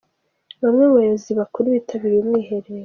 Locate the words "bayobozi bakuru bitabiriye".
0.97-2.21